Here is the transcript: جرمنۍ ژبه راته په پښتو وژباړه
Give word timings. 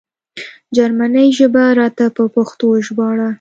جرمنۍ 0.75 1.27
ژبه 1.37 1.63
راته 1.79 2.05
په 2.15 2.23
پښتو 2.35 2.63
وژباړه 2.69 3.29